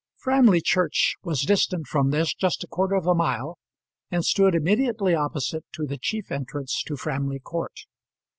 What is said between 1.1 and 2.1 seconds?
was distant from